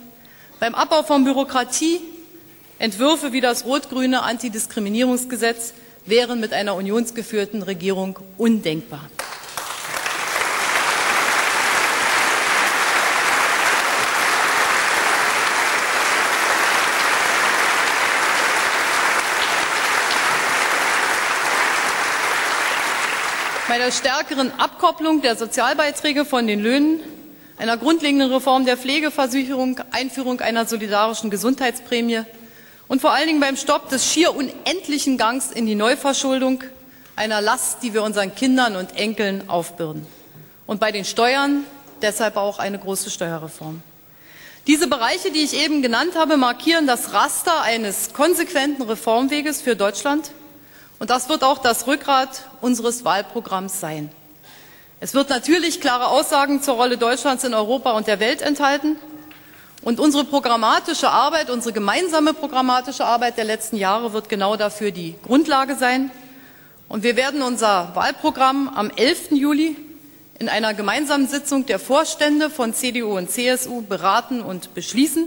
beim 0.60 0.74
Abbau 0.74 1.02
von 1.02 1.24
Bürokratie, 1.24 2.00
Entwürfe 2.78 3.32
wie 3.32 3.40
das 3.40 3.64
rot-grüne 3.64 4.22
Antidiskriminierungsgesetz 4.22 5.72
wären 6.06 6.38
mit 6.38 6.52
einer 6.52 6.76
unionsgeführten 6.76 7.62
Regierung 7.62 8.18
undenkbar. 8.38 9.10
bei 23.68 23.78
der 23.78 23.92
stärkeren 23.92 24.50
Abkopplung 24.58 25.22
der 25.22 25.36
Sozialbeiträge 25.36 26.24
von 26.24 26.48
den 26.48 26.58
Löhnen, 26.58 26.98
einer 27.60 27.76
grundlegenden 27.76 28.32
Reform 28.32 28.64
der 28.64 28.78
Pflegeversicherung, 28.78 29.78
Einführung 29.90 30.40
einer 30.40 30.64
solidarischen 30.64 31.28
Gesundheitsprämie 31.28 32.22
und 32.88 33.02
vor 33.02 33.12
allen 33.12 33.26
Dingen 33.26 33.40
beim 33.40 33.58
Stopp 33.58 33.90
des 33.90 34.10
schier 34.10 34.34
unendlichen 34.34 35.18
Gangs 35.18 35.50
in 35.50 35.66
die 35.66 35.74
Neuverschuldung, 35.74 36.64
einer 37.16 37.42
Last, 37.42 37.82
die 37.82 37.92
wir 37.92 38.02
unseren 38.02 38.34
Kindern 38.34 38.76
und 38.76 38.96
Enkeln 38.96 39.50
aufbürden. 39.50 40.06
Und 40.66 40.80
bei 40.80 40.90
den 40.90 41.04
Steuern 41.04 41.64
deshalb 42.00 42.38
auch 42.38 42.58
eine 42.58 42.78
große 42.78 43.10
Steuerreform. 43.10 43.82
Diese 44.66 44.86
Bereiche, 44.86 45.30
die 45.30 45.40
ich 45.40 45.54
eben 45.54 45.82
genannt 45.82 46.12
habe, 46.16 46.38
markieren 46.38 46.86
das 46.86 47.12
Raster 47.12 47.60
eines 47.60 48.14
konsequenten 48.14 48.84
Reformweges 48.84 49.60
für 49.60 49.76
Deutschland 49.76 50.30
und 50.98 51.10
das 51.10 51.28
wird 51.28 51.44
auch 51.44 51.58
das 51.58 51.86
Rückgrat 51.86 52.48
unseres 52.62 53.04
Wahlprogramms 53.04 53.80
sein. 53.80 54.10
Es 55.02 55.14
wird 55.14 55.30
natürlich 55.30 55.80
klare 55.80 56.08
Aussagen 56.08 56.60
zur 56.60 56.74
Rolle 56.74 56.98
Deutschlands 56.98 57.42
in 57.44 57.54
Europa 57.54 57.92
und 57.92 58.06
der 58.06 58.20
Welt 58.20 58.42
enthalten. 58.42 58.96
Und 59.80 59.98
unsere 59.98 60.26
programmatische 60.26 61.08
Arbeit, 61.08 61.48
unsere 61.48 61.72
gemeinsame 61.72 62.34
programmatische 62.34 63.06
Arbeit 63.06 63.38
der 63.38 63.46
letzten 63.46 63.76
Jahre 63.78 64.12
wird 64.12 64.28
genau 64.28 64.56
dafür 64.56 64.90
die 64.90 65.14
Grundlage 65.26 65.76
sein. 65.76 66.10
Und 66.86 67.02
wir 67.02 67.16
werden 67.16 67.40
unser 67.40 67.92
Wahlprogramm 67.94 68.68
am 68.68 68.90
11. 68.90 69.30
Juli 69.30 69.74
in 70.38 70.50
einer 70.50 70.74
gemeinsamen 70.74 71.28
Sitzung 71.28 71.64
der 71.64 71.78
Vorstände 71.78 72.50
von 72.50 72.74
CDU 72.74 73.16
und 73.16 73.30
CSU 73.30 73.80
beraten 73.80 74.42
und 74.42 74.74
beschließen. 74.74 75.26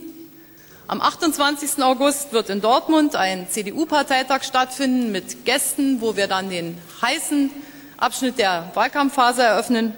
Am 0.86 1.01
28. 1.01 1.81
August 1.81 2.31
wird 2.31 2.51
in 2.51 2.62
Dortmund 2.62 3.15
ein 3.15 3.49
CDU-Parteitag 3.49 4.43
stattfinden 4.43 5.12
mit 5.12 5.45
Gästen, 5.45 5.99
wo 5.99 6.15
wir 6.15 6.27
dann 6.27 6.51
den 6.51 6.77
heißen 7.01 7.49
Abschnitt 7.97 8.38
der 8.38 8.71
Wahlkampfphase 8.73 9.43
eröffnen. 9.43 9.93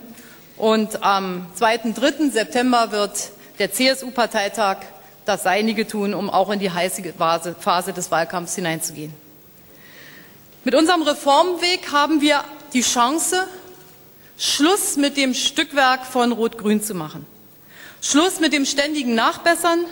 Und 0.58 1.04
am 1.04 1.48
2. 1.56 1.78
3. 1.94 2.30
September 2.30 2.92
wird 2.92 3.32
der 3.60 3.72
CSU-Parteitag 3.72 4.78
das 5.26 5.44
Seinige 5.44 5.88
tun, 5.88 6.14
um 6.14 6.30
auch 6.30 6.52
in 6.52 6.60
die 6.60 6.72
heiße 6.72 7.02
Phase 7.60 7.94
des 7.94 8.12
Wahlkampfs 8.12 8.56
hineinzugehen. 8.56 9.14
Mit 10.64 10.76
unserem 10.76 11.02
Reformweg 11.02 11.92
haben 11.92 12.22
wir 12.22 12.44
die 12.74 12.82
Chance, 12.82 13.48
Schluss 14.38 14.98
mit 14.98 15.18
dem 15.18 15.34
Stückwerk 15.34 16.06
von 16.06 16.32
Rot-Grün 16.32 16.82
zu 16.82 16.94
machen. 16.94 17.26
Schluss 18.02 18.40
mit 18.40 18.54
dem 18.54 18.66
ständigen 18.66 19.16
Nachbessern, 19.16 19.86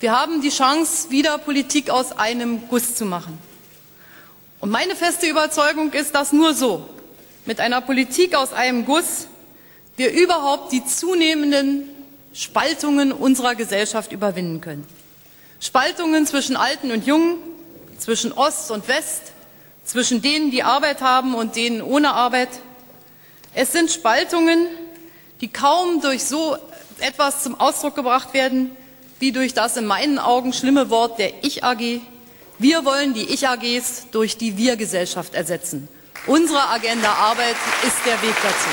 wir 0.00 0.12
haben 0.12 0.40
die 0.40 0.50
Chance, 0.50 1.10
wieder 1.10 1.38
Politik 1.38 1.90
aus 1.90 2.16
einem 2.16 2.68
Guss 2.68 2.94
zu 2.94 3.04
machen. 3.04 3.38
Und 4.60 4.70
meine 4.70 4.94
feste 4.94 5.26
Überzeugung 5.26 5.92
ist, 5.92 6.14
dass 6.14 6.32
nur 6.32 6.54
so, 6.54 6.88
mit 7.48 7.60
einer 7.60 7.80
Politik 7.80 8.34
aus 8.34 8.52
einem 8.52 8.84
Guss, 8.84 9.26
wir 9.96 10.12
überhaupt 10.12 10.70
die 10.70 10.84
zunehmenden 10.84 11.88
Spaltungen 12.34 13.10
unserer 13.10 13.54
Gesellschaft 13.54 14.12
überwinden 14.12 14.60
können. 14.60 14.86
Spaltungen 15.58 16.26
zwischen 16.26 16.56
Alten 16.56 16.92
und 16.92 17.06
Jungen, 17.06 17.38
zwischen 17.96 18.32
Ost 18.32 18.70
und 18.70 18.86
West, 18.86 19.32
zwischen 19.82 20.20
denen, 20.20 20.50
die 20.50 20.62
Arbeit 20.62 21.00
haben 21.00 21.34
und 21.34 21.56
denen 21.56 21.80
ohne 21.80 22.12
Arbeit. 22.12 22.50
Es 23.54 23.72
sind 23.72 23.90
Spaltungen, 23.90 24.66
die 25.40 25.48
kaum 25.48 26.02
durch 26.02 26.24
so 26.24 26.58
etwas 27.00 27.42
zum 27.44 27.58
Ausdruck 27.58 27.94
gebracht 27.94 28.34
werden, 28.34 28.72
wie 29.20 29.32
durch 29.32 29.54
das 29.54 29.78
in 29.78 29.86
meinen 29.86 30.18
Augen 30.18 30.52
schlimme 30.52 30.90
Wort 30.90 31.18
der 31.18 31.42
Ich-AG. 31.42 32.02
Wir 32.58 32.84
wollen 32.84 33.14
die 33.14 33.32
Ich-AGs 33.32 34.08
durch 34.12 34.36
die 34.36 34.58
Wir-Gesellschaft 34.58 35.32
ersetzen. 35.32 35.88
Unsere 36.26 36.68
Agenda 36.68 37.12
Arbeit 37.12 37.56
ist 37.86 38.04
der 38.04 38.20
Weg 38.22 38.34
dazu. 38.42 38.68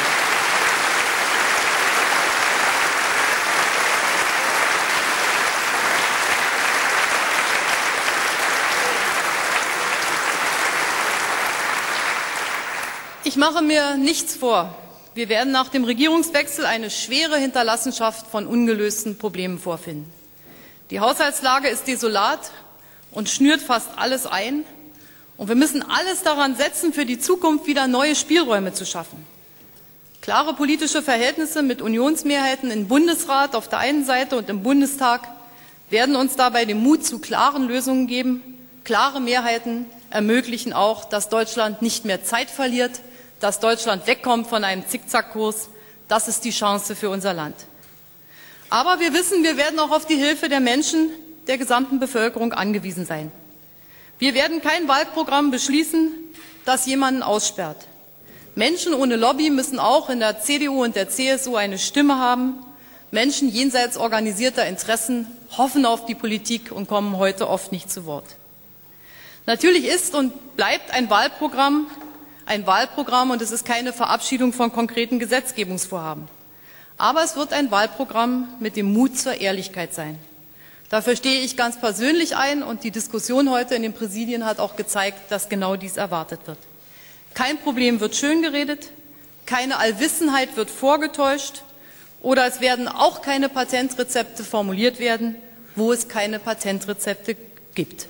Ich 13.23 13.38
mache 13.38 13.62
mir 13.62 13.97
nichts 13.97 14.36
vor. 14.36 14.73
Wir 15.13 15.29
werden 15.29 15.51
nach 15.51 15.69
dem 15.69 15.84
Regierungswechsel 15.84 16.65
eine 16.65 16.89
schwere 16.89 17.38
Hinterlassenschaft 17.38 18.27
von 18.27 18.47
ungelösten 18.47 19.17
Problemen 19.17 19.60
vorfinden. 19.60 20.13
Die 20.89 20.99
Haushaltslage 20.99 21.67
ist 21.67 21.88
desolat 21.88 22.51
und 23.12 23.27
schnürt 23.27 23.62
fast 23.62 23.89
alles 23.97 24.25
ein. 24.25 24.63
Und 25.38 25.48
wir 25.50 25.56
müssen 25.56 25.84
alles 25.84 26.24
daran 26.24 26.56
setzen, 26.56 26.93
für 26.93 27.06
die 27.06 27.19
Zukunft 27.19 27.67
wieder 27.67 27.88
neue 27.88 28.15
Spielräume 28.15 28.74
zu 28.74 28.86
schaffen. 28.86 29.26
Klare 30.21 30.54
politische 30.54 31.02
Verhältnisse 31.02 31.62
mit 31.62 31.82
Unionsmehrheiten 31.82 32.71
im 32.71 32.88
Bundesrat 32.88 33.56
auf 33.56 33.67
der 33.67 33.80
einen 33.80 34.06
Seite 34.06 34.38
und 34.38 34.50
im 34.50 34.63
Bundestag 34.63 35.28
werden 35.89 36.15
uns 36.15 36.36
dabei 36.36 36.65
den 36.65 36.82
Mut 36.82 37.06
zu 37.06 37.19
klaren 37.19 37.67
Lösungen 37.67 38.08
geben. 38.08 38.41
Klare 38.84 39.19
Mehrheiten 39.19 39.86
ermöglichen 40.10 40.74
auch, 40.74 41.06
dass 41.06 41.30
Deutschland 41.30 41.82
nicht 41.82 42.06
mehr 42.06 42.24
Zeit 42.24 42.50
verliert, 42.50 43.02
dass 43.39 43.60
Deutschland 43.60 44.08
wegkommt 44.08 44.48
von 44.48 44.63
einem 44.63 44.88
Zickzackkurs. 44.88 45.69
Das 46.08 46.28
ist 46.28 46.43
die 46.43 46.52
Chance 46.52 46.95
für 46.95 47.10
unser 47.10 47.34
Land. 47.34 47.56
Aber 48.69 49.00
wir 49.00 49.13
wissen, 49.13 49.43
wir 49.43 49.58
werden 49.58 49.80
auch 49.80 49.91
auf 49.91 50.06
die 50.06 50.15
Hilfe 50.15 50.50
der 50.50 50.60
Menschen, 50.60 51.10
der 51.48 51.58
gesamten 51.58 52.00
Bevölkerung 52.00 52.54
angewiesen 52.54 53.06
sein. 53.06 53.32
Wir 54.19 54.34
werden 54.34 54.62
kein 54.62 54.88
Wahlprogramm 54.88 55.51
beschließen, 55.51 56.12
das 56.65 56.86
jemanden 56.86 57.23
aussperrt. 57.23 57.88
Menschen 58.56 58.93
ohne 58.93 59.15
Lobby 59.17 59.49
müssen 59.49 59.80
auch 59.80 60.10
in 60.10 60.19
der 60.19 60.39
CDU 60.39 60.84
und 60.84 60.95
der 60.95 61.10
CSU 61.10 61.56
eine 61.56 61.78
Stimme 61.78 62.17
haben. 62.17 62.56
Menschen 63.12 63.49
jenseits 63.49 63.97
organisierter 63.97 64.65
Interessen 64.65 65.28
hoffen 65.58 65.86
auf 65.86 66.06
die 66.06 66.15
Politik 66.15 66.71
und 66.71 66.88
kommen 66.88 67.17
heute 67.17 67.49
oft 67.49 67.71
nicht 67.71 67.91
zu 67.91 68.06
Wort. 68.06 68.25
Natürlich 69.45 69.86
ist 69.86 70.15
und 70.15 70.56
bleibt 70.56 70.91
ein 70.91 71.10
Wahlprogramm 71.10 71.88
ein 72.45 72.67
Wahlprogramm 72.67 73.32
und 73.32 73.41
es 73.41 73.51
ist 73.51 73.65
keine 73.65 73.91
Verabschiedung 73.91 74.54
von 74.54 74.71
konkreten 74.71 75.19
Gesetzgebungsvorhaben. 75.19 76.28
Aber 76.97 77.23
es 77.23 77.36
wird 77.36 77.54
ein 77.54 77.71
Wahlprogramm 77.71 78.47
mit 78.60 78.75
dem 78.75 78.93
Mut 78.93 79.17
zur 79.17 79.36
Ehrlichkeit 79.36 79.93
sein. 79.93 80.19
Dafür 80.89 81.15
stehe 81.15 81.41
ich 81.41 81.58
ganz 81.58 81.80
persönlich 81.80 82.36
ein 82.36 82.62
und 82.62 82.84
die 82.84 82.91
Diskussion 82.91 83.50
heute 83.50 83.76
in 83.76 83.82
den 83.82 83.93
Präsidien 83.93 84.45
hat 84.45 84.60
auch 84.60 84.76
gezeigt, 84.76 85.32
dass 85.32 85.50
genau 85.50 85.76
dies 85.76 85.98
erwartet 85.98 86.41
wird. 86.45 86.60
Kein 87.34 87.58
Problem 87.58 88.00
wird 88.00 88.15
schön 88.15 88.41
geredet, 88.41 88.91
keine 89.45 89.78
Allwissenheit 89.78 90.56
wird 90.56 90.69
vorgetäuscht 90.69 91.63
oder 92.21 92.48
es 92.48 92.62
werden 92.62 92.88
auch 92.88 93.21
keine 93.21 93.50
Patentrezepte 93.50 94.43
formuliert 94.43 95.00
werden, 95.00 95.36
wo 95.76 95.91
es 95.91 96.08
keine 96.08 96.39
Patentrezepte 96.39 97.36
gibt. 97.74 98.08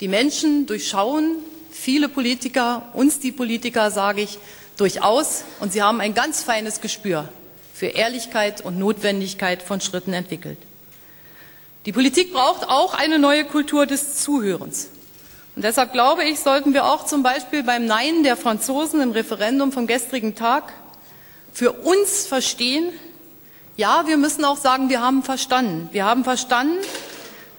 Die 0.00 0.08
Menschen 0.08 0.66
durchschauen 0.66 1.36
viele 1.70 2.08
Politiker, 2.08 2.88
uns 2.94 3.18
die 3.18 3.32
Politiker 3.32 3.90
sage 3.90 4.22
ich 4.22 4.38
durchaus, 4.76 5.44
und 5.60 5.72
sie 5.72 5.82
haben 5.82 6.00
ein 6.00 6.14
ganz 6.14 6.42
feines 6.42 6.80
Gespür 6.80 7.28
für 7.74 7.86
Ehrlichkeit 7.86 8.60
und 8.60 8.78
Notwendigkeit 8.78 9.62
von 9.62 9.80
Schritten 9.80 10.12
entwickelt. 10.12 10.58
Die 11.86 11.92
Politik 11.92 12.32
braucht 12.32 12.68
auch 12.68 12.94
eine 12.94 13.18
neue 13.18 13.44
Kultur 13.44 13.84
des 13.84 14.16
Zuhörens. 14.16 14.88
Und 15.54 15.64
deshalb 15.64 15.92
glaube 15.92 16.24
ich, 16.24 16.40
sollten 16.40 16.72
wir 16.72 16.86
auch 16.86 17.04
zum 17.04 17.22
Beispiel 17.22 17.62
beim 17.62 17.84
Nein 17.84 18.22
der 18.22 18.36
Franzosen 18.36 19.00
im 19.02 19.12
Referendum 19.12 19.70
vom 19.70 19.86
gestrigen 19.86 20.34
Tag 20.34 20.72
für 21.52 21.72
uns 21.72 22.26
verstehen, 22.26 22.88
ja, 23.76 24.06
wir 24.06 24.16
müssen 24.16 24.44
auch 24.44 24.56
sagen, 24.56 24.88
wir 24.88 25.00
haben 25.00 25.22
verstanden. 25.22 25.88
Wir 25.92 26.04
haben 26.04 26.24
verstanden, 26.24 26.78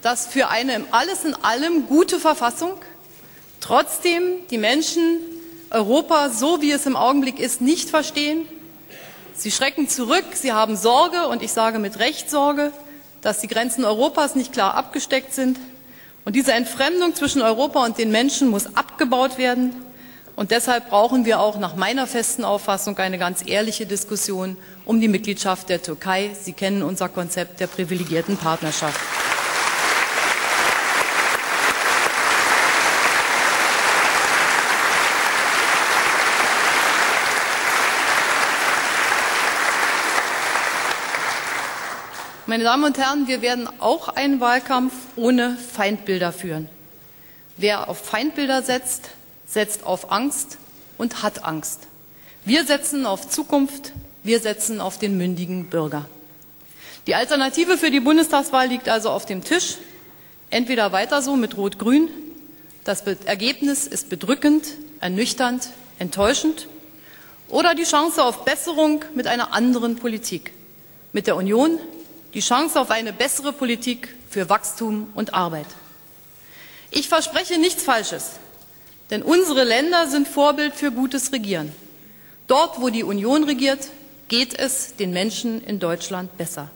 dass 0.02 0.26
für 0.26 0.48
eine 0.48 0.84
alles 0.90 1.24
in 1.24 1.34
allem 1.34 1.86
gute 1.86 2.18
Verfassung 2.18 2.72
trotzdem 3.60 4.22
die 4.50 4.58
Menschen 4.58 5.20
Europa 5.70 6.30
so, 6.30 6.62
wie 6.62 6.70
es 6.70 6.86
im 6.86 6.96
Augenblick 6.96 7.38
ist, 7.38 7.60
nicht 7.60 7.90
verstehen. 7.90 8.48
Sie 9.34 9.50
schrecken 9.50 9.88
zurück, 9.88 10.24
sie 10.32 10.52
haben 10.52 10.76
Sorge, 10.76 11.28
und 11.28 11.42
ich 11.42 11.52
sage 11.52 11.78
mit 11.78 11.98
Recht 11.98 12.30
Sorge, 12.30 12.72
dass 13.26 13.40
die 13.40 13.48
Grenzen 13.48 13.84
Europas 13.84 14.36
nicht 14.36 14.52
klar 14.52 14.74
abgesteckt 14.74 15.34
sind. 15.34 15.58
Und 16.24 16.36
diese 16.36 16.52
Entfremdung 16.52 17.12
zwischen 17.16 17.42
Europa 17.42 17.84
und 17.84 17.98
den 17.98 18.12
Menschen 18.12 18.46
muss 18.46 18.76
abgebaut 18.76 19.36
werden. 19.36 19.72
Und 20.36 20.52
deshalb 20.52 20.90
brauchen 20.90 21.24
wir 21.24 21.40
auch 21.40 21.58
nach 21.58 21.74
meiner 21.74 22.06
festen 22.06 22.44
Auffassung 22.44 22.96
eine 22.98 23.18
ganz 23.18 23.42
ehrliche 23.44 23.84
Diskussion 23.84 24.56
um 24.84 25.00
die 25.00 25.08
Mitgliedschaft 25.08 25.68
der 25.70 25.82
Türkei. 25.82 26.30
Sie 26.40 26.52
kennen 26.52 26.84
unser 26.84 27.08
Konzept 27.08 27.58
der 27.58 27.66
privilegierten 27.66 28.36
Partnerschaft. 28.36 29.00
Meine 42.48 42.62
Damen 42.62 42.84
und 42.84 42.96
Herren, 42.96 43.26
wir 43.26 43.42
werden 43.42 43.68
auch 43.80 44.06
einen 44.06 44.38
Wahlkampf 44.38 44.92
ohne 45.16 45.56
Feindbilder 45.56 46.32
führen. 46.32 46.68
Wer 47.56 47.88
auf 47.88 47.98
Feindbilder 47.98 48.62
setzt, 48.62 49.10
setzt 49.48 49.84
auf 49.84 50.12
Angst 50.12 50.58
und 50.96 51.24
hat 51.24 51.44
Angst. 51.44 51.88
Wir 52.44 52.64
setzen 52.64 53.04
auf 53.04 53.28
Zukunft, 53.28 53.94
wir 54.22 54.38
setzen 54.38 54.80
auf 54.80 54.96
den 54.96 55.18
mündigen 55.18 55.66
Bürger. 55.70 56.06
Die 57.08 57.16
Alternative 57.16 57.78
für 57.78 57.90
die 57.90 57.98
Bundestagswahl 57.98 58.68
liegt 58.68 58.88
also 58.88 59.10
auf 59.10 59.26
dem 59.26 59.42
Tisch. 59.42 59.78
Entweder 60.50 60.92
weiter 60.92 61.22
so 61.22 61.34
mit 61.34 61.56
Rot-Grün. 61.56 62.08
Das 62.84 63.00
Ergebnis 63.00 63.88
ist 63.88 64.08
bedrückend, 64.08 64.68
ernüchternd, 65.00 65.70
enttäuschend. 65.98 66.68
Oder 67.48 67.74
die 67.74 67.82
Chance 67.82 68.22
auf 68.22 68.44
Besserung 68.44 69.04
mit 69.16 69.26
einer 69.26 69.52
anderen 69.52 69.96
Politik. 69.96 70.52
Mit 71.12 71.26
der 71.26 71.34
Union, 71.34 71.80
die 72.34 72.40
Chance 72.40 72.80
auf 72.80 72.90
eine 72.90 73.12
bessere 73.12 73.52
Politik 73.52 74.14
für 74.30 74.48
Wachstum 74.48 75.08
und 75.14 75.34
Arbeit. 75.34 75.66
Ich 76.90 77.08
verspreche 77.08 77.58
nichts 77.58 77.82
Falsches, 77.82 78.32
denn 79.10 79.22
unsere 79.22 79.64
Länder 79.64 80.06
sind 80.08 80.28
Vorbild 80.28 80.74
für 80.74 80.90
gutes 80.90 81.32
Regieren. 81.32 81.72
Dort, 82.46 82.80
wo 82.80 82.90
die 82.90 83.04
Union 83.04 83.44
regiert, 83.44 83.88
geht 84.28 84.58
es 84.58 84.96
den 84.96 85.12
Menschen 85.12 85.62
in 85.64 85.78
Deutschland 85.78 86.36
besser. 86.36 86.70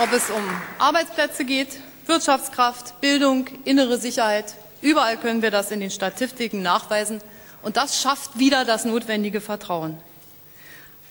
Ob 0.00 0.12
es 0.12 0.30
um 0.30 0.42
Arbeitsplätze 0.78 1.44
geht, 1.44 1.68
Wirtschaftskraft, 2.06 3.00
Bildung, 3.00 3.46
innere 3.64 3.98
Sicherheit. 3.98 4.54
Überall 4.80 5.16
können 5.16 5.42
wir 5.42 5.50
das 5.50 5.70
in 5.72 5.80
den 5.80 5.90
Statistiken 5.90 6.62
nachweisen. 6.62 7.20
Und 7.62 7.76
das 7.76 8.00
schafft 8.00 8.38
wieder 8.38 8.64
das 8.64 8.84
notwendige 8.84 9.40
Vertrauen. 9.40 9.98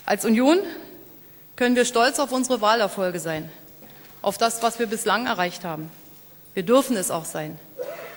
Als 0.05 0.23
Union 0.23 0.59
können 1.57 1.75
wir 1.75 1.83
stolz 1.83 2.19
auf 2.19 2.31
unsere 2.31 2.61
Wahlerfolge 2.61 3.19
sein, 3.19 3.49
auf 4.21 4.37
das, 4.37 4.63
was 4.63 4.79
wir 4.79 4.87
bislang 4.87 5.25
erreicht 5.25 5.65
haben. 5.65 5.91
Wir 6.53 6.63
dürfen 6.63 6.95
es 6.95 7.11
auch 7.11 7.25
sein. 7.25 7.59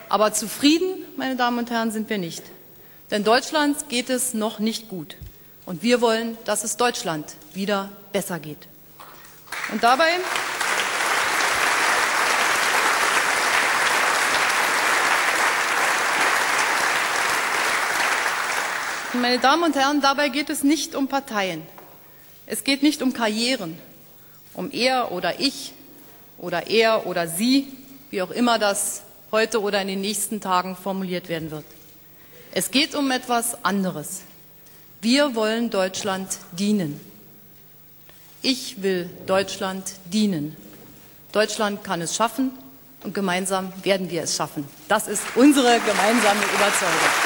Aber 0.09 0.33
zufrieden, 0.33 1.04
meine 1.16 1.37
Damen 1.37 1.59
und 1.59 1.70
Herren, 1.70 1.90
sind 1.90 2.09
wir 2.09 2.18
nicht. 2.18 2.44
Denn 3.11 3.24
Deutschland 3.24 3.88
geht 3.88 4.09
es 4.09 4.35
noch 4.35 4.61
nicht 4.61 4.88
gut. 4.88 5.16
Und 5.66 5.83
wir 5.83 6.00
wollen, 6.00 6.38
dass 6.44 6.62
es 6.62 6.76
Deutschland 6.76 7.26
wieder 7.54 7.90
besser 8.12 8.38
geht. 8.38 8.68
Und 9.72 9.83
dabei 9.83 10.09
Meine 19.12 19.40
Damen 19.40 19.64
und 19.64 19.75
Herren, 19.75 20.01
dabei 20.01 20.29
geht 20.29 20.51
es 20.51 20.62
nicht 20.62 20.94
um 20.94 21.09
Parteien. 21.09 21.62
Es 22.46 22.62
geht 22.62 22.85
nicht 22.85 23.03
um 23.03 23.12
Karrieren, 23.12 23.77
um 24.55 24.70
er 24.70 25.11
oder 25.11 25.40
ich 25.40 25.73
oder 26.38 26.68
er 26.68 27.07
oder 27.07 27.27
sie, 27.27 27.66
wie 28.11 28.23
auch 28.23 28.31
immer 28.31 28.61
das 28.61 29.03
heute 29.33 29.62
oder 29.62 29.83
in 29.83 29.88
den 29.88 30.01
nächsten 30.01 30.40
Tagen 30.40 30.77
formuliert 30.77 31.29
werden 31.29 31.51
wird. 31.51 31.64
Es 32.53 32.70
geht 32.70 32.94
um 32.94 33.11
etwas 33.11 33.64
anderes. 33.64 34.23
Wir 35.01 35.35
wollen 35.35 35.70
Deutschland 35.70 36.38
dienen. 36.53 37.01
Ich 38.42 38.81
will 38.81 39.11
Deutschland 39.27 39.92
dienen. 40.05 40.57
Deutschland 41.33 41.83
kann 41.83 42.01
es 42.01 42.14
schaffen 42.14 42.53
und 43.03 43.12
gemeinsam 43.12 43.73
werden 43.83 44.09
wir 44.09 44.23
es 44.23 44.37
schaffen. 44.37 44.68
Das 44.87 45.09
ist 45.09 45.23
unsere 45.35 45.81
gemeinsame 45.81 46.42
Überzeugung. 46.55 47.19